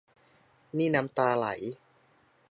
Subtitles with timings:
[0.77, 1.47] นี่น้ำตาไหล